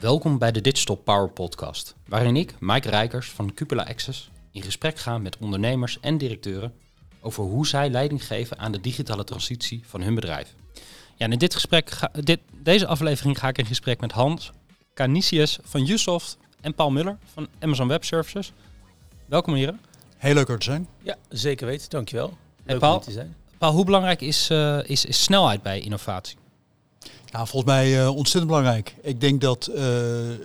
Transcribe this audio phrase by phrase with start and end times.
[0.00, 4.98] Welkom bij de Digital Power Podcast, waarin ik, Mike Rijkers van Cupola Access, in gesprek
[4.98, 6.72] ga met ondernemers en directeuren
[7.20, 10.54] over hoe zij leiding geven aan de digitale transitie van hun bedrijf.
[11.16, 14.50] Ja, en in dit gesprek ga, dit, deze aflevering ga ik in gesprek met Hans
[14.94, 18.52] Canisius van Usoft en Paul Muller van Amazon Web Services.
[19.26, 19.80] Welkom heren.
[20.16, 20.88] Heel leuk er te zijn.
[21.02, 21.90] Ja, zeker weten.
[21.90, 22.28] Dankjewel.
[22.28, 22.92] En Leuk Paul?
[22.92, 23.36] om hier te zijn.
[23.58, 26.36] Paul, hoe belangrijk is, eh, is, is snelheid bij innovatie?
[27.32, 28.94] Nou, volgens mij eh, ontzettend belangrijk.
[29.02, 30.36] Ik denk dat eh, eh,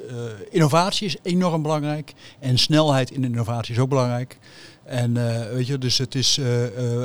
[0.51, 4.37] innovatie is enorm belangrijk en snelheid in innovatie is ook belangrijk.
[4.83, 5.13] En
[5.53, 6.37] weet je, dus het is,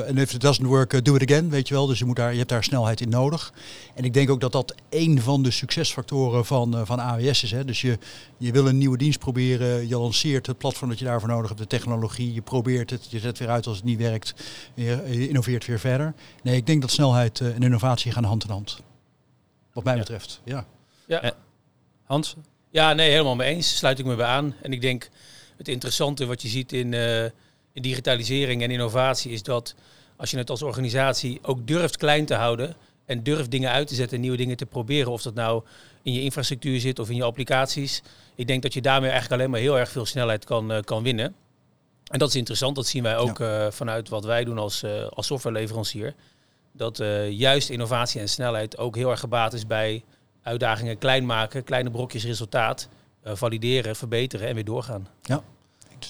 [0.07, 1.87] en if it doesn't work, do it again, weet je wel.
[1.87, 3.53] Dus je, moet daar, je hebt daar snelheid in nodig.
[3.95, 7.51] En ik denk ook dat dat een van de succesfactoren van, van AWS is.
[7.51, 7.65] Hè.
[7.65, 7.97] Dus je,
[8.37, 11.61] je wil een nieuwe dienst proberen, je lanceert het platform dat je daarvoor nodig hebt,
[11.61, 14.33] de technologie, je probeert het, je zet weer uit als het niet werkt,
[14.73, 16.13] je, je innoveert weer verder.
[16.43, 18.81] Nee, ik denk dat snelheid en innovatie gaan hand in hand.
[19.73, 19.99] Wat mij Ja.
[19.99, 20.65] betreft, ja.
[21.05, 21.21] Ja.
[21.21, 21.31] Eh,
[22.03, 22.35] Hans?
[22.69, 23.77] ja, nee, helemaal mee eens.
[23.77, 24.55] Sluit ik me bij aan.
[24.61, 25.09] En ik denk
[25.57, 27.23] het interessante wat je ziet in, eh,
[27.73, 29.75] in digitalisering en innovatie is dat
[30.15, 33.95] als je het als organisatie ook durft klein te houden en durft dingen uit te
[33.95, 35.63] zetten en nieuwe dingen te proberen, of dat nou
[36.01, 38.01] in je infrastructuur zit of in je applicaties,
[38.35, 41.03] ik denk dat je daarmee eigenlijk alleen maar heel erg veel snelheid kan, eh, kan
[41.03, 41.35] winnen.
[42.11, 45.07] En dat is interessant, dat zien wij ook eh, vanuit wat wij doen als, eh,
[45.07, 46.13] als softwareleverancier.
[46.71, 50.03] Dat eh, juist innovatie en snelheid ook heel erg gebaat is bij
[50.43, 52.87] uitdagingen klein maken, kleine brokjes resultaat,
[53.23, 55.07] eh, valideren, verbeteren en weer doorgaan.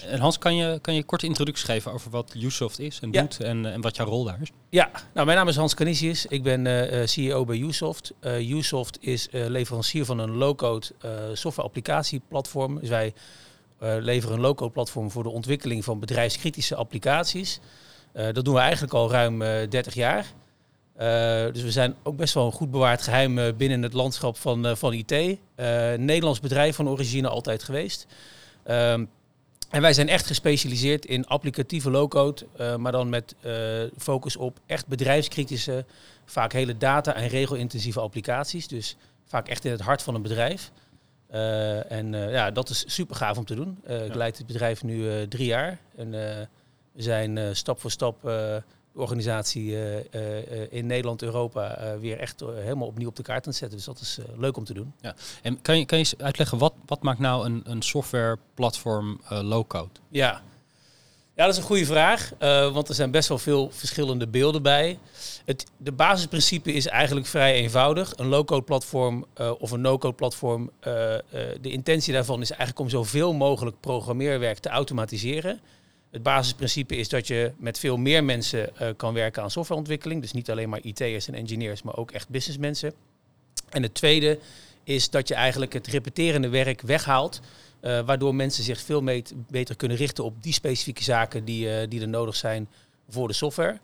[0.08, 3.12] En Hans, kan je, kan je een korte introductie geven over wat Usoft is en
[3.12, 3.22] Ja.
[3.22, 4.52] doet en, en wat jouw rol daar is?
[4.70, 6.26] Ja, nou mijn naam is Hans Canisius.
[6.26, 8.14] Ik ben eh, eh, CEO bij Usoft.
[8.20, 12.80] Eh Usoft is eh, leverancier van een low-code eh, software applicatieplatform.
[12.80, 13.14] Dus wij
[13.80, 17.60] eh, leveren een low-code platform voor de ontwikkeling van bedrijfskritische applicaties.
[18.14, 20.26] Eh, dat doen we eigenlijk al ruim eh 30 jaar.
[20.96, 24.38] Eh, dus we zijn ook best wel een goed bewaard geheim eh, binnen het landschap
[24.38, 25.38] van, eh, van IT.
[25.98, 28.08] Nederlands bedrijf van origine altijd geweest.
[28.64, 29.06] Ehm,
[29.70, 32.46] en wij zijn echt gespecialiseerd in applicatieve low-code,
[32.78, 33.36] maar dan met
[33.98, 35.86] focus op echt bedrijfskritische,
[36.26, 38.68] vaak hele data- en regelintensieve applicaties.
[38.68, 38.96] Dus
[39.26, 40.72] vaak echt in het hart van een bedrijf.
[41.88, 43.78] En ja, dat is super gaaf om te doen.
[43.84, 44.16] Ik Ja.
[44.16, 45.80] leid het bedrijf nu drie jaar.
[45.96, 46.48] En we
[46.96, 48.24] zijn stap voor stap
[48.96, 53.54] organisatie eh, eh, in Nederland, Europa eh, weer echt helemaal opnieuw op de kaart aan
[53.54, 53.78] zetten.
[53.78, 54.94] Dus dat is leuk om te doen.
[55.42, 59.90] En kan je, kan je eens uitleggen, wat, wat maakt nou een, een softwareplatform low-code?
[60.10, 60.42] Ja.
[61.36, 62.32] ja, dat is een goede vraag.
[62.74, 65.00] want er zijn best wel veel verschillende beelden bij.
[65.46, 68.14] Het, de basisprincipe is eigenlijk vrij eenvoudig.
[68.16, 69.26] Een low-code platform
[69.60, 70.72] of een no-code platform.
[71.62, 75.62] de intentie daarvan is eigenlijk om zoveel mogelijk programmeerwerk te automatiseren.
[76.12, 80.22] Het basisprincipe is dat je met veel meer mensen eh, kan werken aan softwareontwikkeling.
[80.22, 82.94] Dus niet alleen maar IT'ers en engineers, maar ook echt businessmensen.
[83.70, 84.40] En het tweede
[84.84, 87.42] is dat je eigenlijk het repeterende werk weghaalt.
[87.80, 89.04] eh, waardoor mensen zich veel
[89.48, 92.68] beter kunnen richten op die specifieke zaken die, eh, die er nodig zijn
[93.10, 93.80] voor de software.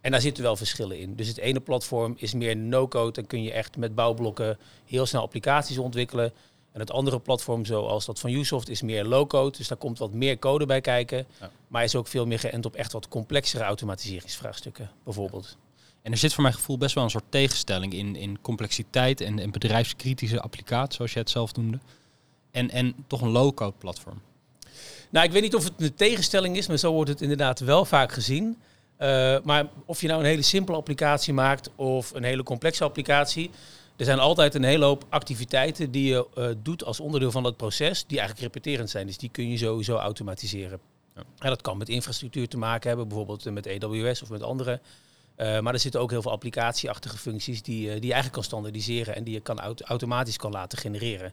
[0.00, 1.14] En daar zitten wel verschillen in.
[1.16, 3.12] Dus het ene platform is meer no-code.
[3.12, 6.32] Dan kun je echt met bouwblokken heel snel applicaties ontwikkelen.
[6.74, 9.56] En het andere platform, zoals dat van Usoft, is meer low-code.
[9.56, 11.26] Dus daar komt wat meer code bij kijken.
[11.40, 11.50] Ja.
[11.68, 15.56] Maar is ook veel meer geënt op echt wat complexere automatiseringsvraagstukken, bijvoorbeeld.
[16.02, 19.38] En er zit voor mijn gevoel best wel een soort tegenstelling in, in complexiteit en,
[19.38, 21.78] en bedrijfskritische applicaties, zoals je het zelf noemde.
[22.50, 24.20] En, en toch een low-code platform.
[25.10, 27.84] Nou, ik weet niet of het een tegenstelling is, maar zo wordt het inderdaad wel
[27.84, 28.58] vaak gezien.
[28.96, 33.50] Eh, maar of je nou een hele simpele applicatie maakt of een hele complexe applicatie,
[33.96, 37.56] er zijn altijd een hele hoop activiteiten die je eh, doet als onderdeel van dat
[37.56, 39.06] proces, die eigenlijk repeterend zijn.
[39.06, 40.80] Dus die kun je sowieso automatiseren.
[41.14, 41.22] Ja.
[41.38, 44.80] En dat kan met infrastructuur te maken hebben, bijvoorbeeld eh, met AWS of met andere.
[45.36, 49.14] Eh, maar er zitten ook heel veel applicatieachtige functies die, die je eigenlijk kan standaardiseren
[49.14, 51.32] en die je kan aut- automatisch kan laten genereren.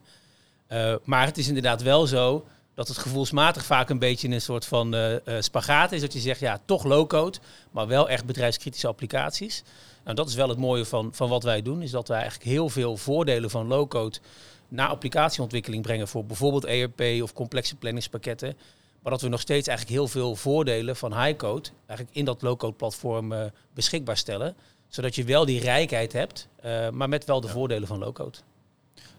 [1.04, 4.94] Maar het is inderdaad wel zo dat het gevoelsmatig vaak een beetje een soort van
[4.94, 6.00] eh, spagaat is.
[6.00, 7.38] Dat je zegt, ja, toch low-code,
[7.70, 9.62] maar wel echt bedrijfskritische applicaties.
[10.04, 12.50] Nou, dat is wel het mooie van, van wat wij doen, is dat wij eigenlijk
[12.50, 14.18] heel veel voordelen van low-code
[14.68, 18.56] naar applicatieontwikkeling brengen voor bijvoorbeeld ERP of complexe planningspakketten.
[19.02, 22.76] Maar dat we nog steeds eigenlijk heel veel voordelen van high-code eigenlijk in dat low-code
[22.76, 23.44] platform eh,
[23.74, 24.56] beschikbaar stellen.
[24.88, 26.48] Zodat je wel die rijkheid hebt,
[26.92, 28.38] maar met wel de voordelen van low-code.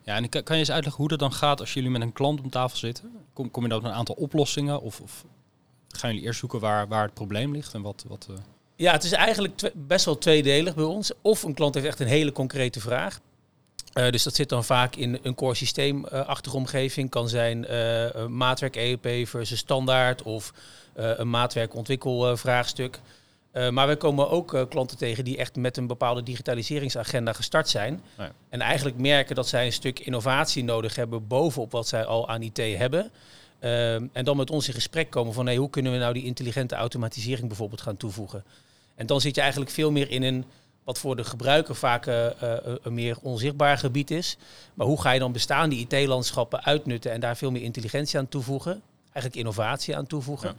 [0.03, 2.41] Ja, en kan je eens uitleggen hoe dat dan gaat als jullie met een klant
[2.41, 3.11] om tafel zitten?
[3.33, 5.25] Kom, kom je dan met een aantal oplossingen of, of
[5.87, 8.05] gaan jullie eerst zoeken waar, waar het probleem ligt en wat...
[8.07, 8.35] wat eh,
[8.75, 11.11] Ja, het is eigenlijk best wel tweedelig bij ons.
[11.21, 13.19] Of een klant heeft echt een hele concrete vraag.
[13.93, 17.09] Eh, dus dat zit dan vaak in een core systeemachtige omgeving.
[17.09, 20.53] Kan zijn eh, maatwerk EEP versus standaard of
[20.93, 22.99] eh, een maatwerk ontwikkelvraagstuk.
[23.53, 27.69] Uh, maar we komen ook uh, klanten tegen die echt met een bepaalde digitaliseringsagenda gestart
[27.69, 28.01] zijn.
[28.17, 28.31] Ja.
[28.49, 32.41] En eigenlijk merken dat zij een stuk innovatie nodig hebben bovenop wat zij al aan
[32.41, 33.11] IT hebben.
[33.59, 36.23] Uh, en dan met ons in gesprek komen van hey, hoe kunnen we nou die
[36.23, 38.43] intelligente automatisering bijvoorbeeld gaan toevoegen.
[38.95, 40.45] En dan zit je eigenlijk veel meer in een
[40.83, 42.25] wat voor de gebruiker vaak uh,
[42.81, 44.37] een meer onzichtbaar gebied is.
[44.73, 48.81] Maar hoe ga je dan bestaande IT-landschappen uitnutten en daar veel meer intelligentie aan toevoegen?
[49.03, 50.55] Eigenlijk innovatie aan toevoegen.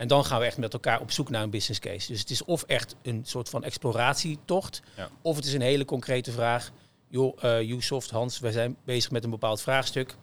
[0.00, 2.12] En dan gaan we echt met elkaar op zoek naar een business case.
[2.12, 5.08] Dus het is of echt een soort van exploratietocht, ja.
[5.22, 6.70] of het is een hele concrete vraag.
[7.08, 10.16] Joh, uh, Usoft, Hans, wij zijn bezig met een bepaald vraagstuk.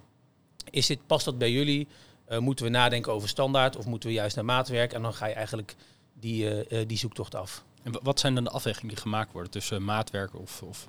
[0.70, 1.88] Is dit, past dat bij jullie?
[2.30, 4.94] Uh, moeten we nadenken over standaard of moeten we juist naar maatwerk?
[4.94, 5.76] En dan ga je eigenlijk
[6.14, 7.64] die, uh, die zoektocht af.
[7.84, 10.88] En wat zijn dan de afwegingen die gemaakt worden tussen maatwerk of, of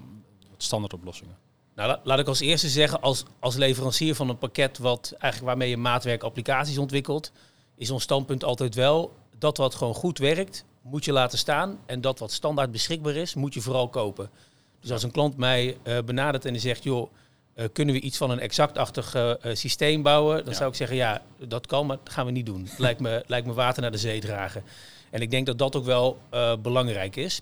[0.57, 1.37] standaardoplossingen?
[1.75, 5.69] Nou, laat ik als eerste zeggen, als, als leverancier van een pakket wat eigenlijk waarmee
[5.69, 7.33] je maatwerk applicaties ontwikkelt,
[7.79, 11.79] is ons standpunt altijd wel dat wat gewoon goed werkt, moet je laten staan.
[11.87, 14.31] En dat wat standaard beschikbaar is, moet je vooral kopen.
[14.81, 17.11] Dus als een klant mij uh, benadert en die zegt, joh,
[17.55, 20.45] uh, kunnen we iets van een exactachtig uh, systeem bouwen?
[20.45, 22.69] Dan zou ik zeggen, ja, dat kan, maar dat gaan we niet doen.
[22.79, 24.63] lijkt, me, lijkt me water naar de zee dragen.
[25.11, 26.19] En ik denk dat dat ook wel
[26.63, 27.41] belangrijk is.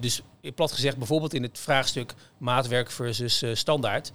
[0.00, 0.22] dus
[0.54, 4.12] plat gezegd, bijvoorbeeld in het vraagstuk maatwerk versus standaard,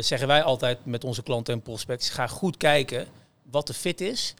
[0.00, 3.06] zeggen wij altijd met onze klanten en prospects, ga goed kijken
[3.50, 4.34] wat de fit is.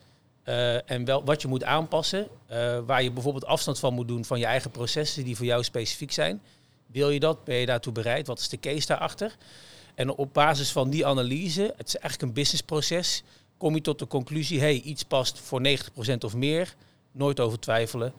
[0.44, 2.28] Uh, en wel, wat je moet aanpassen.
[2.50, 5.64] Uh, waar je bijvoorbeeld afstand van moet doen van je eigen processen die voor jou
[5.64, 6.42] specifiek zijn.
[6.86, 7.44] Wil je dat?
[7.44, 8.26] Ben je daartoe bereid?
[8.26, 9.36] Wat is de case daarachter?
[9.94, 13.22] En op basis van die analyse, het is eigenlijk een businessproces,
[13.56, 15.72] kom je tot de conclusie, hey, iets past voor 90%
[16.24, 16.74] of meer.
[17.12, 18.12] Nooit over twijfelen.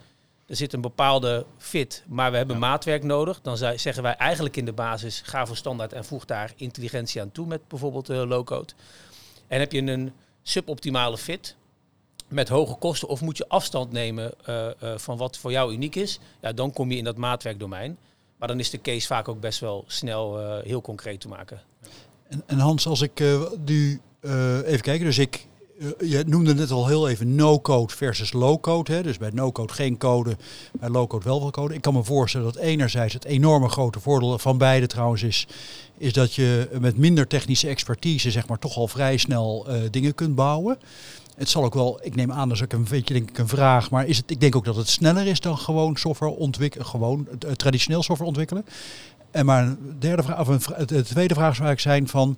[0.45, 3.41] Er zit een bepaalde fit, maar we hebben maatwerk nodig.
[3.41, 7.31] Dan zeggen wij eigenlijk in de basis, ga voor standaard en voeg daar intelligentie aan
[7.31, 8.73] toe met bijvoorbeeld uh, low-code.
[9.47, 10.13] En heb je een
[10.43, 11.55] suboptimale fit
[12.27, 15.95] met hoge kosten of moet je afstand nemen uh, uh, van wat voor jou uniek
[15.95, 17.97] is, ja, dan kom je in dat maatwerkdomein.
[18.37, 21.61] Maar dan is de case vaak ook best wel snel uh, heel concreet te maken.
[22.27, 23.23] En, en Hans, als ik
[23.65, 24.01] nu
[24.65, 25.47] even kijk, dus ik
[25.99, 29.01] je noemde net al heel even no-code versus low-code.
[29.01, 30.37] Dus bij no-code geen code,
[30.79, 31.73] bij low-code wel veel code.
[31.73, 35.47] Ik kan me voorstellen dat enerzijds het enorme grote voordeel van beide trouwens is,
[35.97, 40.15] is dat je met minder technische expertise zeg maar toch al vrij snel uh, dingen
[40.15, 40.77] kunt bouwen.
[41.35, 43.47] Het zal ook wel, ik neem aan, dat is ook een beetje denk ik een
[43.47, 46.85] vraag, maar is het, ik denk ook dat het sneller is dan gewoon software ontwikkelen,
[46.85, 48.65] gewoon uh, traditioneel software ontwikkelen.
[49.31, 52.37] En maar een derde vraag, of een, de tweede vraag zou eigenlijk zijn van,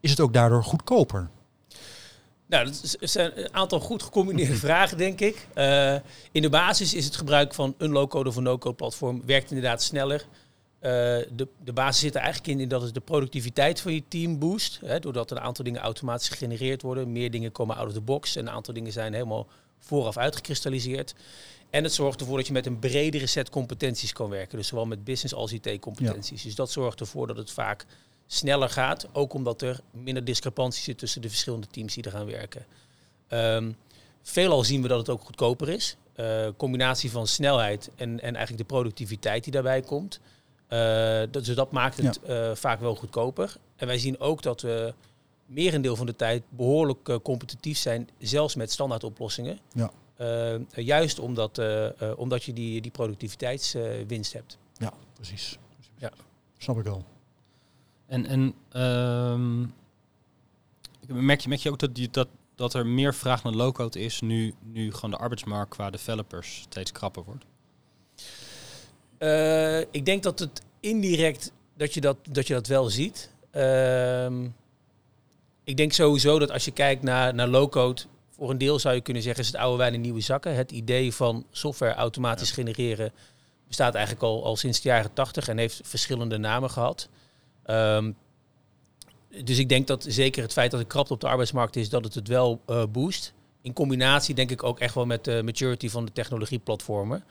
[0.00, 1.28] is het ook daardoor goedkoper?
[2.48, 5.46] Nou, dat zijn een aantal goed gecombineerde vragen, denk ik.
[5.54, 5.94] Uh,
[6.32, 9.82] in de basis is het gebruik van een low-code of een no-code platform werkt inderdaad
[9.82, 10.26] sneller.
[10.80, 10.90] Uh,
[11.32, 14.80] de, de basis zit er eigenlijk in, dat het de productiviteit van je team boost.
[14.84, 17.12] Hè, doordat een aantal dingen automatisch gegenereerd worden.
[17.12, 19.46] Meer dingen komen out of the box en een aantal dingen zijn helemaal
[19.78, 21.14] vooraf uitgekristalliseerd.
[21.70, 24.58] En het zorgt ervoor dat je met een bredere set competenties kan werken.
[24.58, 26.42] Dus zowel met business als IT-competenties.
[26.42, 27.86] Dus dat zorgt ervoor dat het vaak
[28.30, 29.08] sneller gaat.
[29.12, 32.66] Ook omdat er minder discrepantie zit tussen de verschillende teams die er gaan werken.
[33.28, 33.76] Um,
[34.22, 35.96] veelal zien we dat het ook goedkoper is.
[36.16, 40.20] Uh, combinatie van snelheid en, en eigenlijk de productiviteit die daarbij komt.
[40.68, 40.78] Uh,
[41.30, 42.50] dat, dus dat maakt het ja.
[42.50, 43.56] uh, vaak wel goedkoper.
[43.76, 44.94] En wij zien ook dat we
[45.46, 49.58] merendeel van de tijd behoorlijk competitief zijn, zelfs met standaardoplossingen.
[49.72, 49.90] Ja.
[50.74, 51.60] juist omdat,
[52.16, 54.58] omdat je die, die productiviteitswinst hebt.
[54.76, 55.58] Ja, precies.
[55.96, 56.12] Ja.
[56.58, 57.04] Snap ik al.
[58.08, 59.74] En, en um,
[61.06, 64.20] merk, je, merk je ook dat, die, dat, dat er meer vraag naar low-code is
[64.20, 67.44] nu, nu gewoon de arbeidsmarkt qua developers steeds krapper wordt?
[69.18, 73.30] Uh, ik denk dat het indirect dat je dat, dat, je dat wel ziet.
[73.52, 74.30] Uh,
[75.64, 79.00] ik denk sowieso dat als je kijkt naar, naar low-code, voor een deel zou je
[79.00, 80.54] kunnen zeggen is het oude wijn in nieuwe zakken.
[80.54, 82.54] Het idee van software automatisch ja.
[82.54, 83.12] genereren
[83.66, 87.08] bestaat eigenlijk al, al sinds de jaren 80 en heeft verschillende namen gehad.
[87.70, 88.16] Um,
[89.44, 92.04] dus ik denk dat zeker het feit dat het krapte op de arbeidsmarkt is, dat
[92.04, 93.32] het het wel uh, boost.
[93.62, 97.24] In combinatie denk ik ook echt wel met de maturity van de technologieplatformen.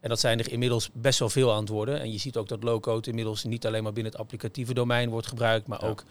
[0.00, 2.00] En dat zijn er inmiddels best wel veel aan het worden.
[2.00, 5.26] En je ziet ook dat low-code inmiddels niet alleen maar binnen het applicatieve domein wordt
[5.26, 5.88] gebruikt, maar ja.
[5.88, 6.04] ook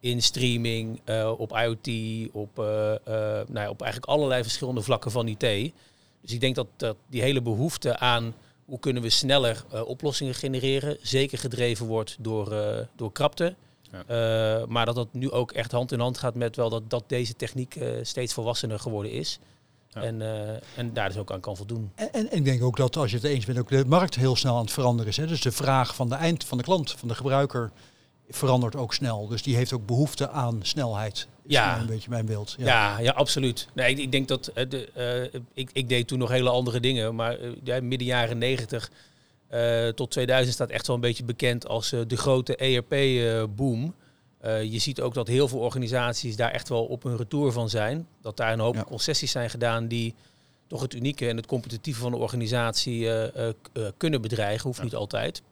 [0.00, 1.88] in streaming, uh, op IoT,
[2.32, 5.72] op, uh, nou ja, op eigenlijk allerlei verschillende vlakken van IT.
[6.20, 8.34] Dus ik denk dat, dat die hele behoefte aan
[8.66, 12.54] hoe kunnen we sneller oplossingen genereren, zeker gedreven wordt door,
[12.96, 13.54] door krapte.
[14.06, 14.60] Ja.
[14.60, 17.04] Uh, maar dat dat nu ook echt hand in hand gaat met wel dat, dat
[17.06, 19.38] deze techniek uh, steeds volwassener geworden is.
[19.88, 20.02] Ja.
[20.02, 21.92] En, uh, en daar dus ook aan kan voldoen.
[21.94, 24.36] En, en, ik denk ook dat als je het eens bent, ook de markt heel
[24.36, 25.16] snel aan het veranderen is.
[25.16, 25.26] Hè?
[25.26, 27.70] Dus de vraag van de eind van de klant, van de gebruiker,
[28.28, 29.26] verandert ook snel.
[29.26, 31.16] Dus die heeft ook behoefte aan snelheid.
[31.16, 31.80] Is Ja.
[31.80, 32.54] een beetje mijn beeld.
[32.58, 32.64] Ja.
[32.66, 33.68] Ja, ja, absoluut.
[33.74, 34.90] Nee, ik, ik denk dat eh, de,
[35.32, 38.90] eh, ik, ik deed toen nog hele andere dingen, maar eh, ja, midden jaren 90
[39.48, 43.94] eh, tot 2000 staat echt wel een beetje bekend als de grote ERP-boom.
[44.70, 48.06] je ziet ook dat heel veel organisaties daar echt wel op hun retour van zijn.
[48.22, 48.84] Dat daar een hoop Ja.
[48.84, 50.14] concessies zijn gedaan die
[50.66, 53.08] toch het unieke en het competitieve van de organisatie
[53.96, 54.66] kunnen bedreigen.
[54.66, 55.42] Hoeft niet altijd.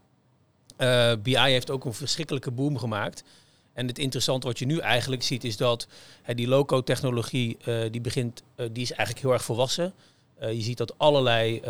[0.76, 3.24] Eh, BI heeft ook een verschrikkelijke boom gemaakt.
[3.72, 5.86] En het interessante wat je nu eigenlijk ziet is dat
[6.22, 9.92] hè, die low-code technologie eh, die begint, eh, die is eigenlijk heel erg volwassen.
[10.40, 11.62] Je ziet dat allerlei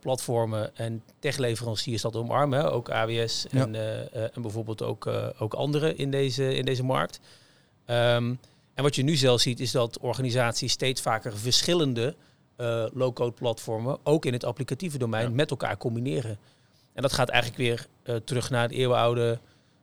[0.00, 2.58] platformen en techleveranciers dat omarmen.
[2.58, 3.74] hè, Ook AWS en,
[4.34, 5.06] en bijvoorbeeld ook,
[5.38, 7.20] ook anderen in deze, in deze markt.
[7.84, 8.34] Ehm,
[8.74, 12.14] en wat je nu zelf ziet is dat organisaties steeds vaker verschillende
[12.92, 15.34] low-code platformen, ook in het applicatieve domein, Ja.
[15.34, 16.38] met elkaar combineren.
[16.96, 19.38] En dat gaat eigenlijk weer eh, terug naar het eeuwenoude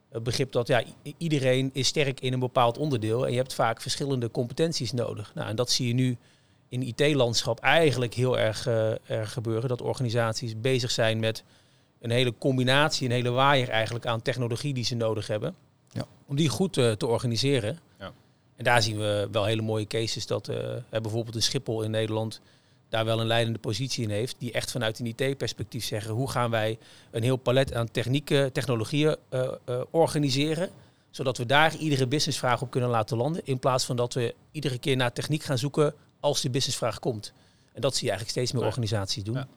[0.09, 0.83] eh, begrip dat ja,
[1.17, 5.31] iedereen is sterk in een bepaald onderdeel en je hebt vaak verschillende competenties nodig.
[5.35, 6.17] Nou, en dat zie je nu
[6.73, 9.69] in het IT-landschap eigenlijk heel erg, eh, erg gebeuren.
[9.69, 11.43] Dat organisaties bezig zijn met
[11.99, 15.55] een hele combinatie, een hele waaier eigenlijk aan technologie die ze nodig hebben.
[15.91, 16.05] Ja.
[16.25, 17.79] Om die goed eh, te organiseren.
[17.99, 18.11] Ja.
[18.55, 20.57] En daar zien we wel hele mooie cases dat eh,
[20.89, 22.41] hè, bijvoorbeeld een Schiphol in Nederland
[22.93, 24.35] daar wel een leidende positie in heeft.
[24.37, 26.77] Die echt vanuit een IT-perspectief zeggen hoe gaan wij
[27.11, 30.69] een heel palet aan technieken, technologieën eh, eh, organiseren.
[31.09, 33.41] Zodat we daar iedere businessvraag op kunnen laten landen.
[33.45, 37.33] In plaats van dat we iedere keer naar techniek gaan zoeken als die businessvraag komt.
[37.73, 39.35] En dat zie je eigenlijk steeds meer organisaties doen.
[39.35, 39.47] Ja.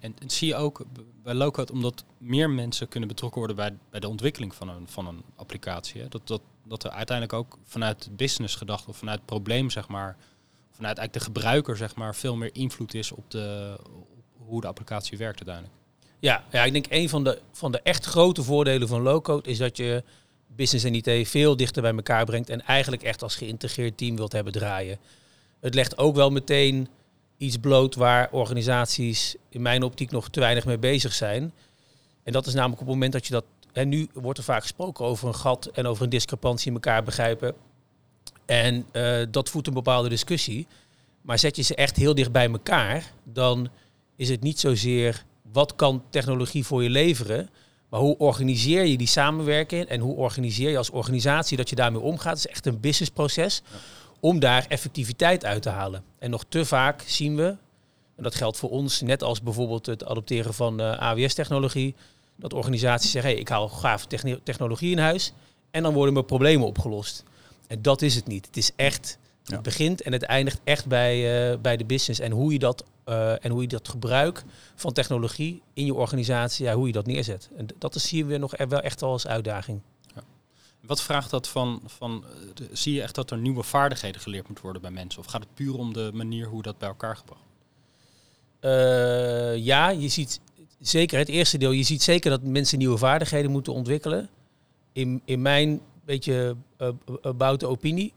[0.00, 0.84] En zie je ook
[1.22, 5.06] bij Lowcode, omdat meer mensen kunnen betrokken worden bij, bij de ontwikkeling van een, van
[5.06, 6.00] een applicatie.
[6.00, 6.08] Hè?
[6.08, 9.88] Dat, dat, dat er uiteindelijk ook vanuit de business gedacht of vanuit het probleem, zeg
[9.88, 10.16] maar,
[10.70, 13.76] vanuit eigenlijk de gebruiker, zeg maar, veel meer invloed is op, de,
[14.36, 15.78] hoe de applicatie werkt uiteindelijk.
[16.18, 19.58] Ja, ja, ik denk een van de, van de echt grote voordelen van low-code is
[19.58, 20.04] dat je
[20.46, 24.32] business en IT veel dichter bij elkaar brengt en eigenlijk echt als geïntegreerd team wilt
[24.32, 24.98] hebben draaien.
[25.60, 26.88] Het legt ook wel meteen
[27.36, 31.52] iets bloot waar organisaties in mijn optiek nog te weinig mee bezig zijn.
[32.22, 33.44] En dat is namelijk op het moment dat je dat...
[33.72, 37.02] En nu wordt er vaak gesproken over een gat en over een discrepantie in elkaar
[37.02, 37.54] begrijpen.
[38.50, 40.66] En eh, dat voedt een bepaalde discussie.
[41.22, 43.68] Maar zet je ze echt heel dicht bij elkaar, dan
[44.16, 47.50] is het niet zozeer wat kan technologie voor je leveren,
[47.88, 52.00] maar hoe organiseer je die samenwerking en hoe organiseer je als organisatie dat je daarmee
[52.00, 52.36] omgaat.
[52.36, 53.62] Het is echt een businessproces
[54.20, 56.04] om daar effectiviteit uit te halen.
[56.18, 57.56] En nog te vaak zien we,
[58.16, 61.94] en dat geldt voor ons, net als bijvoorbeeld het adopteren van eh, AWS-technologie,
[62.36, 64.06] dat organisaties zeggen, hey, ik haal gaaf
[64.42, 65.32] technologie in huis
[65.70, 67.24] en dan worden mijn problemen opgelost.
[67.70, 68.46] En dat is het niet.
[68.46, 69.54] Het is echt, Ja.
[69.54, 72.84] het begint en het eindigt echt bij, eh, bij de business en hoe je dat
[73.04, 77.06] eh, en hoe je dat gebruik van technologie in je organisatie, ja, hoe je dat
[77.06, 77.48] neerzet.
[77.56, 79.80] En dat is, zien we nog e- wel echt al als uitdaging.
[80.80, 84.44] Wat vraagt dat van, van eh, de- zie je echt dat er nieuwe vaardigheden geleerd
[84.46, 85.20] moeten worden bij mensen?
[85.20, 87.42] Of gaat het puur om de manier hoe dat bij elkaar gebracht?
[88.60, 90.40] Eh, ja, je ziet
[90.80, 91.70] zeker het eerste deel.
[91.70, 94.28] Je ziet zeker dat mensen nieuwe vaardigheden moeten ontwikkelen.
[94.92, 95.80] In, in mijn
[96.10, 96.88] beetje uh,
[97.36, 98.12] boute opinie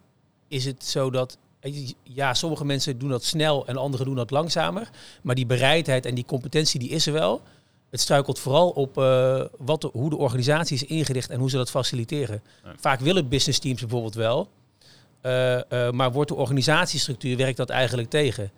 [0.48, 4.32] is het zo dat eh, ja, sommige mensen doen dat snel en anderen doen dat
[4.32, 4.90] langzamer.
[5.22, 7.42] Maar die bereidheid en die competentie die is er wel.
[7.90, 11.58] Het struikelt vooral op eh, wat de, hoe de organisatie is ingericht en hoe ze
[11.58, 12.42] dat faciliteren.
[12.76, 14.50] Vaak willen business teams bijvoorbeeld wel.
[15.26, 18.52] Uh, uh, maar wordt de organisatiestructuur, werkt dat eigenlijk tegen.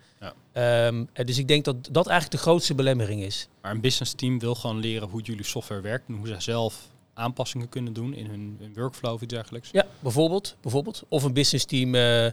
[0.52, 0.86] Ja.
[0.86, 3.48] Um, dus ik denk dat dat eigenlijk de grootste belemmering is.
[3.62, 6.88] Maar een business team wil gewoon leren hoe jullie software werkt en hoe ze zelf
[7.16, 9.68] aanpassingen kunnen doen in hun, hun workflow of iets dergelijks.
[9.72, 10.56] Ja, bijvoorbeeld.
[10.60, 11.02] bijvoorbeeld.
[11.08, 12.26] Of een business team uh,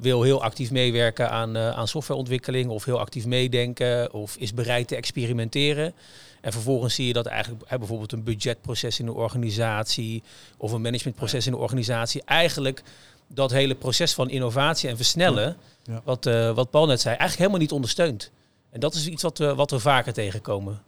[0.00, 4.96] wil heel actief meewerken aan, aan softwareontwikkeling of heel actief meedenken of is bereid te
[4.96, 5.94] experimenteren.
[6.40, 10.22] En vervolgens zie je dat eigenlijk hè, bijvoorbeeld een budgetproces in de organisatie
[10.56, 12.82] of een managementproces in de organisatie eigenlijk
[13.28, 15.92] dat hele proces van innovatie en versnellen, ja.
[15.92, 16.00] Ja.
[16.04, 18.30] Wat, uh, wat Paul net zei, eigenlijk helemaal niet ondersteunt.
[18.70, 20.82] En dat is iets wat we, wat we vaker tegenkomen.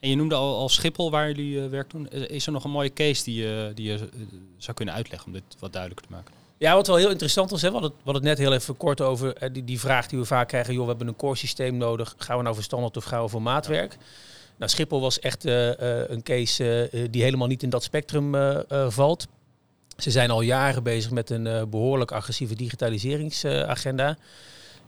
[0.00, 2.08] En je noemde al, al Schiphol waar jullie uh, werk doen.
[2.08, 4.08] Is er nog een mooie case die, uh, die je
[4.56, 6.34] zou kunnen uitleggen om dit wat duidelijker te maken?
[6.58, 8.56] Ja, wat wel heel interessant was, hè, we hadden het, we hadden het net heel
[8.56, 10.72] even kort over die, die vraag die we vaak krijgen.
[10.74, 12.14] Joh, we hebben een core systeem nodig.
[12.18, 13.92] Gaan we nou voor standaard of gaan we voor maatwerk?
[13.92, 13.98] Ja.
[14.56, 18.34] Nou, Schiphol was echt een case die helemaal niet in dat spectrum
[18.88, 19.26] valt.
[19.96, 24.16] Ze zijn al jaren bezig met een behoorlijk agressieve digitaliseringsagenda.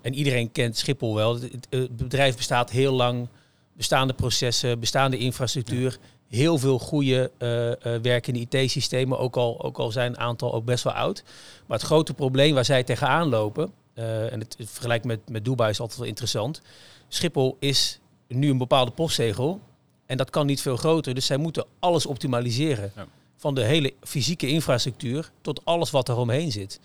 [0.02, 1.34] En iedereen kent Schiphol wel.
[1.34, 3.28] Het, het, bedrijf bestaat heel lang.
[3.72, 5.90] Bestaande processen, bestaande infrastructuur.
[5.90, 6.36] Ja.
[6.36, 9.18] Heel veel goede uh, werkende IT-systemen.
[9.18, 11.22] Ook al, ook al zijn een aantal ook best wel oud.
[11.66, 13.72] Maar het grote probleem waar zij tegenaan lopen.
[13.94, 16.62] en het, het vergelijk met, met Dubai is altijd wel interessant.
[17.08, 19.60] Schiphol is nu een bepaalde postzegel.
[20.06, 21.14] En dat kan niet veel groter.
[21.14, 22.92] Dus zij moeten alles optimaliseren.
[22.96, 26.80] Ja Van de hele fysieke infrastructuur tot alles wat er omheen zit.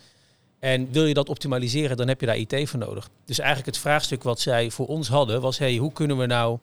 [0.59, 3.09] En wil je dat optimaliseren, dan heb je daar IT voor nodig.
[3.25, 6.59] Dus eigenlijk het vraagstuk wat zij voor ons hadden was: hey, hoe kunnen we nou,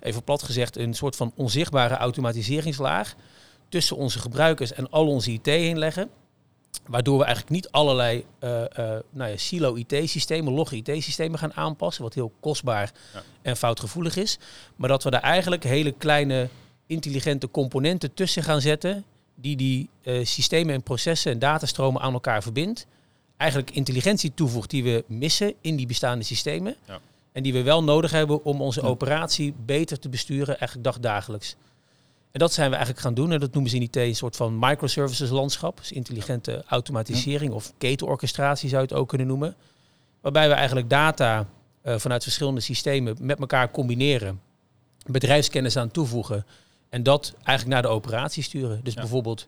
[0.00, 3.14] even plat gezegd, een soort van onzichtbare automatiseringslaag
[3.68, 6.10] tussen onze gebruikers en al onze IT heen leggen?
[6.86, 8.66] Waardoor we eigenlijk niet allerlei uh, uh,
[9.10, 13.22] nou ja, silo-IT-systemen, log-IT-systemen gaan aanpassen, wat heel kostbaar ja.
[13.42, 14.38] en foutgevoelig is.
[14.76, 16.48] Maar dat we daar eigenlijk hele kleine
[16.86, 22.42] intelligente componenten tussen gaan zetten, die die uh, systemen en processen en datastromen aan elkaar
[22.42, 22.86] verbindt.
[23.36, 26.76] Eigenlijk intelligentie toevoegt die we missen in die bestaande systemen.
[26.86, 27.00] Ja.
[27.32, 31.56] En die we wel nodig hebben om onze operatie beter te besturen, eigenlijk dagdagelijks.
[32.34, 33.32] En dat zijn we eigenlijk gaan doen.
[33.32, 35.76] En dat noemen ze in IT een soort van microservices landschap.
[35.76, 39.56] Dus intelligente automatisering of ketenorchestratie zou je het ook kunnen noemen.
[40.20, 41.46] Waarbij we eigenlijk data
[41.82, 44.40] uh, vanuit verschillende systemen met elkaar combineren.
[45.06, 46.46] Bedrijfskennis aan toevoegen.
[46.88, 48.80] En dat eigenlijk naar de operatie sturen.
[48.82, 49.00] Dus ja.
[49.00, 49.46] bijvoorbeeld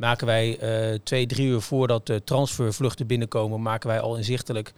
[0.00, 4.72] maken wij uh, twee, drie uur voordat de transfervluchten binnenkomen, maken wij al inzichtelijk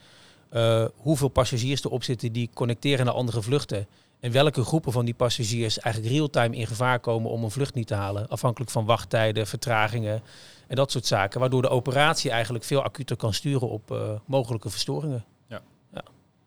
[0.52, 3.86] uh, hoeveel passagiers erop zitten die connecteren naar andere vluchten.
[4.20, 7.86] En welke groepen van die passagiers eigenlijk real-time in gevaar komen om een vlucht niet
[7.86, 8.28] te halen.
[8.28, 10.22] Afhankelijk van wachttijden, vertragingen
[10.66, 11.40] en dat soort zaken.
[11.40, 15.24] Waardoor de operatie eigenlijk veel acuter kan sturen op uh, mogelijke verstoringen.
[15.48, 15.60] Ja.
[15.92, 16.04] ja.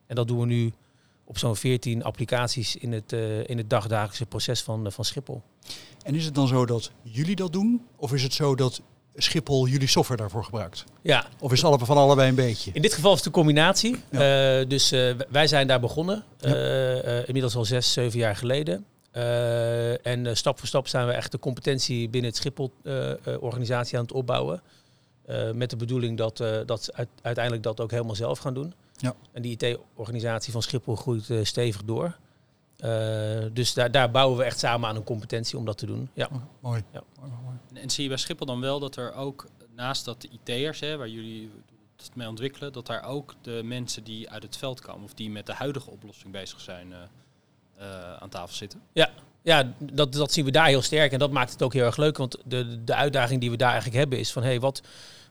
[0.08, 0.74] En dat doen we nu
[1.25, 5.41] op zo'n 14 applicaties in het, uh, in het dagdagelijkse proces van, uh, van Schiphol.
[6.03, 7.86] En is het dan zo dat jullie dat doen?
[7.96, 8.82] Of is het zo dat
[9.15, 10.84] Schiphol jullie software daarvoor gebruikt?
[11.01, 11.27] Ja.
[11.39, 12.72] Of is het van allebei een beetje?
[12.74, 13.96] In dit geval is het een combinatie.
[14.12, 14.60] Ja.
[14.60, 14.89] Uh, dus
[15.29, 16.24] wij zijn daar begonnen.
[16.39, 17.25] Ja.
[17.25, 18.86] Inmiddels al zes, zeven jaar geleden.
[20.03, 24.62] en stap voor stap zijn we echt de competentie binnen het Schiphol-organisatie aan het opbouwen.
[25.53, 28.74] met de bedoeling dat, dat uit, uiteindelijk dat ook helemaal zelf gaan doen.
[28.98, 29.16] Ja.
[29.32, 32.18] En die IT-organisatie van Schiphol groeit stevig door.
[32.80, 36.10] Uh, dus daar, daar, bouwen we echt samen aan een competentie om dat te doen.
[36.14, 36.30] Ja.
[36.32, 36.84] Oh, mooi.
[36.94, 37.04] Ja.
[37.20, 37.82] mooi, mooi.
[37.84, 41.10] En zie je bij Schiphol dan wel dat er ook naast dat de IT'ers, waar
[41.10, 41.52] jullie
[41.98, 45.30] het mee ontwikkelen, dat daar ook de mensen die uit het veld komen of die
[45.30, 46.98] met de huidige oplossing bezig zijn uh,
[47.80, 48.82] uh, aan tafel zitten?
[48.94, 49.10] Ja,
[49.42, 51.98] ja dat, dat zien we daar heel sterk en dat maakt het ook heel erg
[51.98, 52.18] leuk.
[52.18, 54.82] Want de, de uitdaging die we daar eigenlijk hebben is van hé, hey, wat,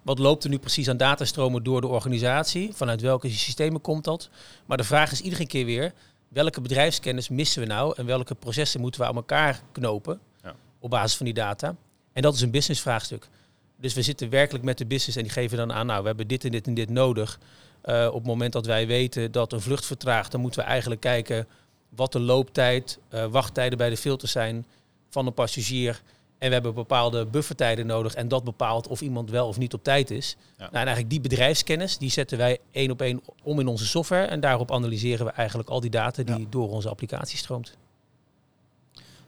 [0.05, 2.75] wat loopt er nu precies aan datastromen door de organisatie?
[2.75, 4.29] Vanuit welke systemen komt dat?
[4.67, 5.93] Maar de vraag is iedere keer weer,
[6.29, 10.55] welke bedrijfskennis missen we nou en welke processen moeten we aan elkaar knopen ja.
[10.79, 11.77] op basis van die data.
[12.13, 13.29] En dat is een business vraagstuk.
[13.77, 16.29] Dus we zitten werkelijk met de business en die geven dan aan, nou we hebben
[16.29, 17.39] dit en dit en dit nodig.
[17.85, 21.01] Uh, op het moment dat wij weten dat een vlucht vertraagt, dan moeten we eigenlijk
[21.01, 21.47] kijken
[21.89, 24.67] wat de looptijd, uh, wachttijden bij de filters zijn
[25.11, 26.03] van een passagier.
[26.39, 29.85] En we hebben bepaalde buffertijden nodig en dat bepaalt of iemand wel of niet op
[29.85, 30.37] tijd is.
[30.41, 30.57] Ja.
[30.57, 34.27] Nou, en eigenlijk die bedrijfskennis, die zetten wij één op één om in onze software.
[34.27, 36.47] En daarop analyseren we eigenlijk al die data die ja.
[36.51, 37.77] door onze applicatie stroomt.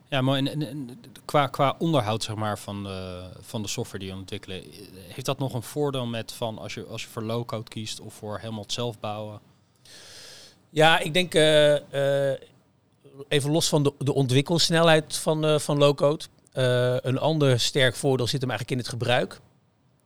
[0.08, 4.12] Ja, maar en, en, qua, qua onderhoud zeg maar, van, de, van de software die
[4.12, 4.62] je ontwikkelen,
[5.08, 8.14] heeft dat nog een voordeel met van als je, als je voor low-code kiest of
[8.14, 9.40] voor helemaal het zelf bouwen?
[10.70, 12.38] Ja, ik denk uh, uh,
[13.28, 16.24] even los van de, de ontwikkelsnelheid van, uh, van low-code.
[16.56, 19.40] Uh, een ander sterk voordeel zit hem eigenlijk in het gebruik.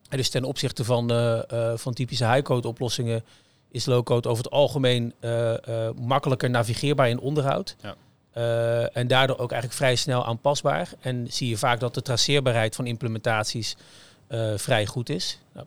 [0.08, 3.24] En dus ten opzichte van, uh, uh, van typische high-code oplossingen
[3.70, 5.14] is low-code over het algemeen
[5.96, 7.76] makkelijker navigeerbaar in onderhoud.
[7.82, 7.94] Ja.
[8.92, 10.92] en daardoor ook eigenlijk vrij snel aanpasbaar.
[11.00, 13.76] En zie je vaak dat de traceerbaarheid van implementaties
[14.56, 15.38] vrij goed is.
[15.52, 15.66] Nou,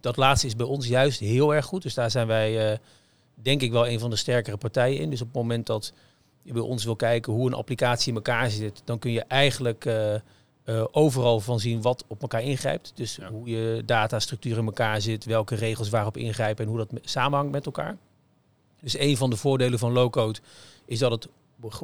[0.00, 1.82] dat laatste is bij ons juist heel erg goed.
[1.82, 2.78] Dus daar zijn wij
[3.34, 5.10] denk ik wel een van de sterkere partijen in.
[5.10, 5.92] Dus op het moment dat
[6.44, 9.84] je bij ons wil kijken hoe een applicatie in elkaar zit, dan kun je eigenlijk
[9.84, 10.14] uh,
[10.64, 12.92] uh, overal van zien wat op elkaar ingrijpt.
[12.94, 13.30] Dus ja.
[13.30, 17.66] hoe je datastructuur in elkaar zit, welke regels waarop ingrijpen en hoe dat samenhangt met
[17.66, 17.96] elkaar.
[18.80, 20.38] Dus een van de voordelen van low-code
[20.84, 21.28] is dat het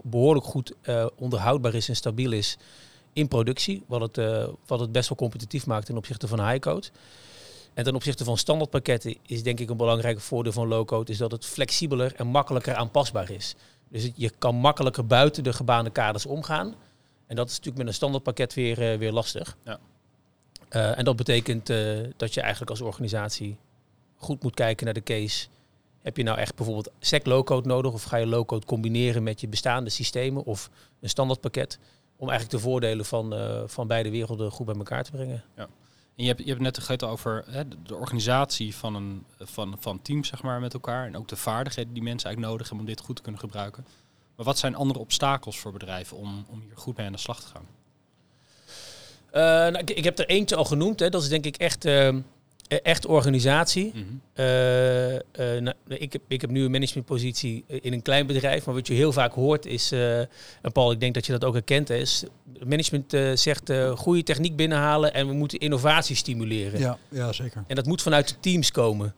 [0.03, 2.59] behoorlijk goed uh, onderhoudbaar is en stabiel is
[3.13, 6.89] in productie, wat het, wat het best wel competitief maakt ten opzichte van high-code.
[7.75, 11.33] En ten opzichte van standaardpakketten is denk ik een belangrijk voordeel van low-code is dat
[11.33, 13.55] het flexibeler en makkelijker aanpasbaar is.
[13.91, 16.75] Dus je kan makkelijker buiten de gebaande kaders omgaan.
[17.27, 19.57] En dat is natuurlijk met een standaardpakket weer, uh, weer lastig.
[19.65, 19.79] Ja.
[20.71, 23.59] Uh, en dat betekent uh, dat je eigenlijk als organisatie
[24.17, 25.49] goed moet kijken naar de case.
[26.03, 29.49] Heb je nou echt bijvoorbeeld SEC low-code nodig of ga je low-code combineren met je
[29.49, 31.79] bestaande systemen of een standaardpakket
[32.17, 33.35] om eigenlijk de voordelen van,
[33.67, 35.45] van beide werelden goed bij elkaar te brengen.
[35.57, 35.69] Ja.
[36.21, 40.03] En je hebt, je hebt net gegeten over hè, de organisatie van een van, van
[40.03, 41.07] team zeg maar, met elkaar.
[41.07, 43.87] En ook de vaardigheden die mensen eigenlijk nodig hebben om dit goed te kunnen gebruiken.
[44.37, 47.41] Maar wat zijn andere obstakels voor bedrijven om, om hier goed mee aan de slag
[47.41, 47.67] te gaan?
[49.27, 51.01] Uh, nou, ik, heb er eentje al genoemd.
[51.01, 51.09] Hè.
[51.09, 52.23] Dat is denk ik echt uh, E-
[52.83, 53.93] Echt organisatie.
[53.95, 54.05] Mhm.
[54.33, 58.67] Eh, eh, nou, ik, heb, ik heb nu een managementpositie in een klein bedrijf.
[58.67, 61.45] Maar wat je heel vaak hoort is, eh, en Paul, ik denk dat je dat
[61.45, 62.25] ook herkent, is
[62.65, 66.81] management eh, zegt eh, goede techniek binnenhalen en we moeten innovatie stimuleren.
[66.81, 67.65] Ja, ja, zeker.
[67.67, 69.15] En dat moet vanuit de teams komen.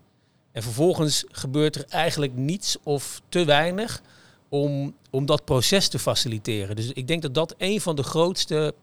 [0.53, 4.03] En vervolgens gebeurt er eigenlijk niets of te weinig
[4.49, 6.77] om, om dat proces te faciliteren.
[6.77, 8.75] Dus ik denk dat dat een van de grootste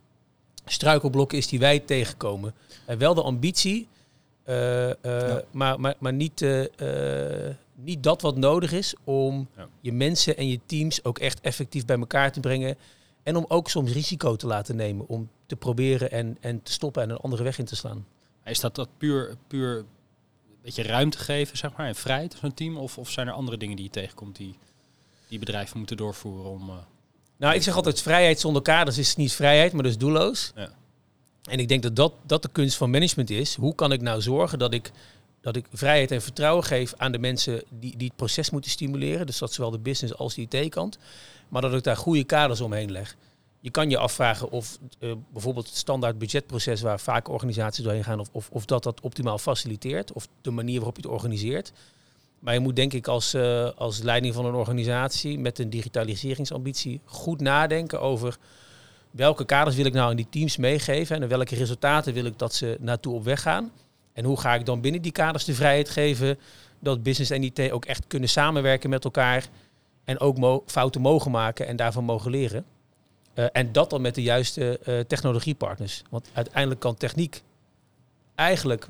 [0.66, 2.54] struikelblokken is die wij tegenkomen.
[2.86, 3.99] En wel de ambitie, eh, eh,
[4.54, 5.44] Ja.
[5.52, 9.68] maar, maar, maar niet, eh, eh, niet dat wat nodig is om Ja.
[9.82, 12.78] je mensen en je teams ook echt effectief bij elkaar te brengen.
[13.24, 15.08] En om ook soms risico te laten nemen.
[15.08, 18.06] Om te proberen en, en te stoppen en een andere weg in te slaan.
[18.46, 19.86] Is dat, dat puur, puur een
[20.62, 22.78] beetje ruimte geven, zeg maar, en vrijheid van een team?
[22.78, 24.58] Of, of zijn er andere dingen die je tegenkomt die,
[25.28, 26.70] die bedrijven moeten doorvoeren om...
[26.70, 26.76] eh,
[27.38, 30.52] Nou, ik zeg altijd vrijheid zonder kaders is niet vrijheid, maar dus doelloos.
[30.56, 30.70] Ja.
[31.44, 33.56] En ik denk dat, dat dat de kunst van management is.
[33.56, 34.92] Hoe kan ik nou zorgen dat ik,
[35.42, 39.26] dat ik vrijheid en vertrouwen geef aan de mensen die, die het proces moeten stimuleren.
[39.26, 40.98] Dus dat zowel de business als de IT-kant.
[41.50, 43.16] Maar dat ik daar goede kaders omheen leg.
[43.62, 48.20] Je kan je afvragen of eh, bijvoorbeeld het standaard budgetproces waar vaak organisaties doorheen gaan,
[48.20, 50.14] of, of, of dat dat optimaal faciliteert.
[50.14, 51.72] Of de manier waarop je het organiseert.
[52.40, 57.02] Maar je moet denk ik als, eh, als leiding van een organisatie met een digitaliseringsambitie
[57.06, 58.38] goed nadenken over
[59.12, 62.54] welke kaders wil ik nou aan die teams meegeven en welke resultaten wil ik dat
[62.54, 63.72] ze naartoe op weg gaan.
[64.14, 66.40] En hoe ga ik dan binnen die kaders de vrijheid geven
[66.80, 69.48] dat business en IT ook echt kunnen samenwerken met elkaar
[70.04, 72.66] en ook mo- fouten mogen maken en daarvan mogen leren.
[73.34, 76.04] Eh, en dat dan met de juiste eh, technologiepartners.
[76.10, 77.44] Want uiteindelijk kan techniek
[78.36, 78.88] eigenlijk,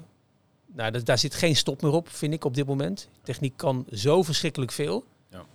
[0.74, 3.08] nou, daar zit geen stop meer op, vind ik op dit moment.
[3.24, 5.04] Techniek kan zo verschrikkelijk veel.
[5.32, 5.46] Ja.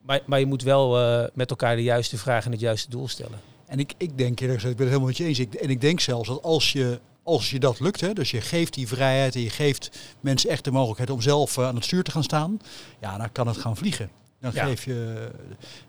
[0.00, 3.08] Maar, maar je moet wel eh, met elkaar de juiste vraag en het juiste doel
[3.08, 3.40] stellen.
[3.72, 5.38] En ik, ik denk eerlijk gezegd, ik ben het helemaal met je eens.
[5.38, 8.40] Ik, en ik denk zelfs dat als je, als je dat lukt, hè, dus je
[8.40, 11.84] geeft die vrijheid en je geeft mensen echt de mogelijkheid om zelf eh, aan het
[11.84, 12.60] stuur te gaan staan,
[13.00, 14.10] ja, dan kan het gaan vliegen.
[14.40, 14.64] Dan Ja.
[14.64, 15.28] geef je.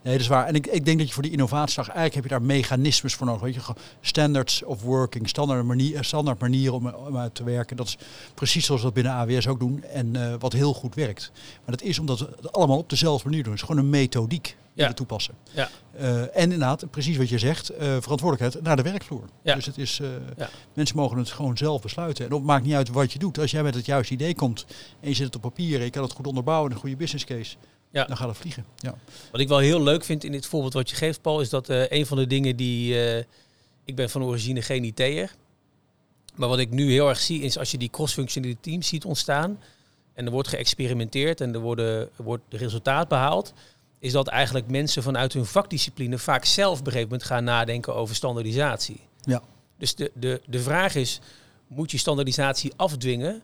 [0.01, 0.45] Nee, dat is waar.
[0.47, 3.25] En ik, ik denk dat je voor die innovatieslag eigenlijk heb je daar mechanismes voor
[3.27, 3.41] nodig.
[3.41, 3.61] Weet je,
[4.01, 7.77] standards of working, standaard, manier, eh, standaard manieren om, om uit te werken.
[7.77, 7.97] Dat is
[8.33, 11.31] precies zoals we dat binnen AWS ook doen en eh, wat heel goed werkt.
[11.35, 13.51] Maar dat is omdat we het allemaal op dezelfde manier doen.
[13.53, 14.93] Het is gewoon een methodiek die Ja.
[14.93, 15.33] toepassen.
[15.51, 15.69] Ja.
[15.91, 19.23] Eh, en inderdaad, precies wat je zegt, eh, verantwoordelijkheid naar de werkvloer.
[19.43, 19.55] Ja.
[19.55, 22.25] Dus het is, eh, mensen mogen het gewoon zelf besluiten.
[22.25, 23.39] En het maakt niet uit wat je doet.
[23.39, 24.65] Als jij met het juiste idee komt
[24.99, 27.25] en je zet het op papier en je kan het goed onderbouwen, een goede business
[27.25, 27.55] case,
[27.91, 28.05] Ja.
[28.05, 28.65] dan gaat het vliegen.
[28.77, 28.95] Ja.
[29.31, 31.69] Wat ik wel heel leuk vind in dit voorbeeld wat je geeft, Paul, is dat
[31.69, 32.95] een van de dingen die.
[33.86, 35.31] ik ben van origine geen IT'er.
[36.36, 39.59] Maar wat ik nu heel erg zie, is als je die cross-functionele teams ziet ontstaan.
[40.13, 43.53] En er wordt geëxperimenteerd en er worden, er wordt resultaat behaald.
[44.03, 47.95] Is dat eigenlijk mensen vanuit hun vakdiscipline vaak zelf op een gegeven moment gaan nadenken
[47.95, 48.99] over standaardisatie.
[49.21, 49.41] Ja.
[49.77, 51.19] Dus de, de, de vraag is,
[51.67, 53.41] moet je standaardisatie afdwingen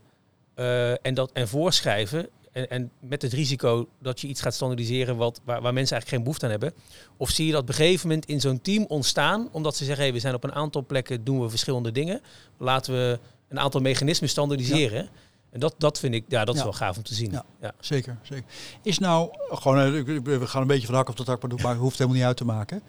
[0.54, 2.30] eh, en, dat, en voorschrijven?
[2.52, 6.10] En, en met het risico dat je iets gaat standaardiseren wat, waar, waar mensen eigenlijk
[6.10, 6.74] geen behoefte aan hebben.
[7.18, 10.04] Of zie je dat op een gegeven moment in zo'n team ontstaan, omdat ze zeggen,
[10.04, 12.22] hey, we zijn op een aantal plekken, doen we verschillende dingen.
[12.58, 15.10] Laten we een aantal mechanismen standaardiseren.
[15.52, 16.66] En dat, dat vind ik, ja, dat is Ja.
[16.66, 17.32] wel gaaf om te zien.
[17.32, 17.46] Ja.
[17.62, 17.72] Ja.
[17.80, 18.46] Zeker, zeker.
[18.82, 21.76] Is nou, gewoon, eh, we gaan een beetje van hak op de tak, maar dat
[21.76, 22.82] hoeft helemaal niet uit te maken.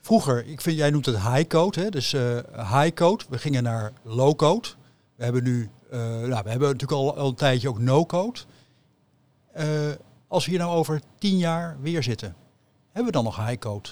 [0.00, 1.88] Vroeger, ik vind, jij noemt het high code, hè?
[1.88, 3.24] dus eh, high code.
[3.28, 4.68] We gingen naar low code.
[5.16, 8.38] We hebben nu, eh, nou, we hebben natuurlijk al, al een tijdje ook no code.
[10.28, 12.34] Als we hier nou over tien jaar weer zitten,
[12.86, 13.88] hebben we dan nog high code?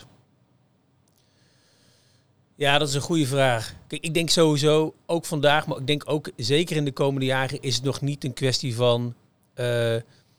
[2.60, 3.74] Ja, dat is een goede vraag.
[3.86, 7.62] Kijk, ik denk sowieso, ook vandaag, maar ik denk ook zeker in de komende jaren,
[7.62, 9.14] is het nog niet een kwestie van
[9.54, 9.64] eh,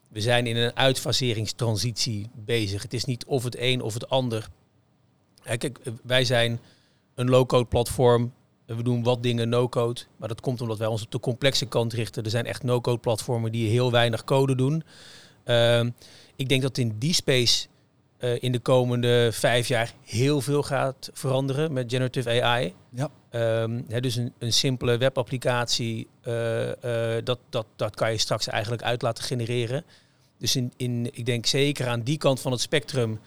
[0.07, 2.81] we zijn in een uitfaseringstransitie bezig.
[2.81, 4.47] Het is niet of het een of het ander.
[5.43, 6.59] Kijk, eh, wij zijn
[7.15, 8.33] een low-code platform.
[8.65, 10.01] We doen wat dingen no-code.
[10.17, 12.23] Maar dat komt omdat wij ons op de complexe kant richten.
[12.23, 14.83] Er zijn echt no-code platformen die heel weinig code doen.
[15.43, 15.89] Ehm,
[16.35, 17.67] ik denk dat in die space
[18.21, 22.73] eh, in de komende vijf jaar heel veel gaat veranderen met generative AI.
[22.89, 23.09] Ja.
[23.29, 28.83] Ehm, dus een, een simpele webapplicatie, eh, eh, dat, dat, dat kan je straks eigenlijk
[28.83, 29.83] uit laten genereren.
[30.37, 33.19] Dus in, in, ik denk zeker aan die kant van het spectrum,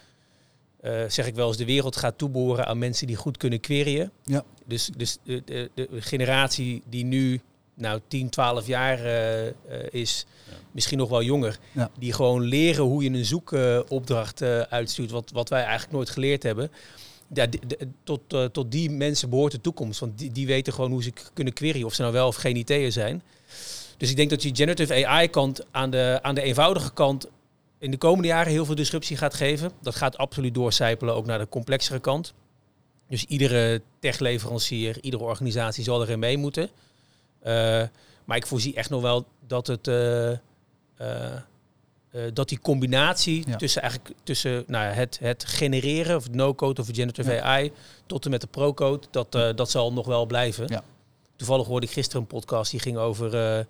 [1.09, 4.13] zeg ik wel eens, de wereld gaat toeboren aan mensen die goed kunnen queryen.
[4.25, 4.45] Ja.
[4.67, 7.41] Dus, dus de, de, de generatie die nu
[7.75, 9.53] nou 10, 12 jaar eh, eh,
[9.91, 10.53] is, Ja.
[10.73, 11.91] misschien nog wel jonger, Ja.
[11.99, 16.43] die gewoon leren hoe je een zoekopdracht eh, uitstuurt, wat, wat wij eigenlijk nooit geleerd
[16.43, 16.71] hebben.
[17.35, 18.21] Ja, de- tot,
[18.53, 20.01] tot die mensen behoort de toekomst.
[20.01, 22.57] Want die, die weten gewoon hoe ze kunnen queryen, of ze nou wel of geen
[22.57, 23.23] IT'er zijn.
[23.97, 27.29] Dus ik denk dat die generative AI-kant aan de, aan de eenvoudige kant
[27.79, 29.71] in de komende jaren heel veel disruptie gaat geven.
[29.83, 32.35] Dat gaat absoluut doorcijpelen ook naar de complexere kant.
[33.09, 36.69] Dus iedere techleverancier, iedere organisatie zal erin mee moeten.
[37.45, 37.83] Eh,
[38.25, 39.89] maar ik voorzie echt nog wel dat het...
[39.89, 41.41] eh, eh,
[42.33, 43.57] dat die combinatie Ja.
[43.57, 47.43] tussen, eigenlijk, tussen nou, ja, het, het genereren, of het no-code of generative Ja.
[47.43, 47.73] AI,
[48.07, 50.67] tot en met de pro-code, dat, dat zal nog wel blijven.
[50.69, 50.83] Ja.
[51.37, 53.67] Toevallig hoorde ik gisteren een podcast die ging over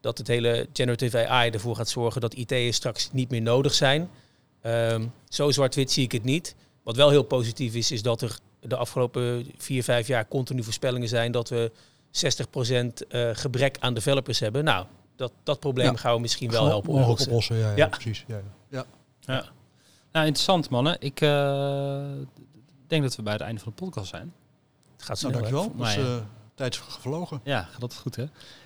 [0.00, 4.10] dat het hele generative AI ervoor gaat zorgen dat IT'ers straks niet meer nodig zijn.
[4.62, 6.54] Ehm, zo zwart-wit zie ik het niet.
[6.82, 11.08] Wat wel heel positief is, is dat er de afgelopen vier, vijf jaar continu voorspellingen
[11.08, 11.70] zijn dat we
[12.10, 14.64] 60% eh, gebrek aan developers hebben.
[14.64, 15.96] Nou, dat, dat probleem Ja.
[15.96, 17.26] gaan we misschien wel helpen oplossen.
[17.26, 17.56] oplossen.
[17.56, 17.86] Ja, ja, Ja.
[17.88, 18.24] precies.
[18.26, 18.84] Ja, ja.
[19.20, 19.44] Ja.
[20.12, 20.96] Nou, interessant mannen.
[21.00, 22.02] Ik eh,
[22.86, 24.32] denk dat we bij het einde van de podcast zijn.
[24.96, 25.44] Het gaat Nou, snel.
[25.44, 25.50] hè?
[25.50, 25.76] dankjewel.
[25.78, 27.40] Dat is eh, tijd gevlogen.
[27.44, 28.24] Ja, gaat dat goed hè?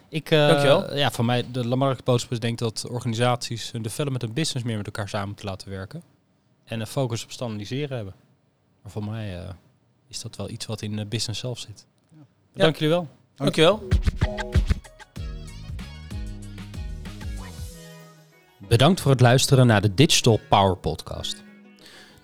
[0.09, 0.97] Ik, eh, Dankjewel.
[0.97, 4.67] Ja, van mij, de belangrijke boodschap is denk ik dat organisaties hun development en business
[4.67, 6.03] meer met elkaar samen moeten laten werken.
[6.65, 8.15] En een focus op standaardiseren hebben.
[8.83, 9.49] Maar voor mij eh,
[10.09, 11.87] is dat wel iets wat in de business zelf zit.
[12.55, 13.09] Dank jullie wel.
[13.37, 13.89] Dankjewel.
[18.69, 21.43] Bedankt voor het luisteren naar de Digital Power Podcast.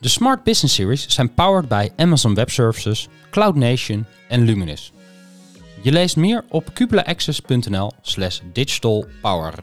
[0.00, 4.92] De Smart Business Series zijn powered bij Amazon Web Services, Cloud Nation en Luminous.
[5.82, 9.54] Je leest meer op cupulaaccess.nl slash digitalpower.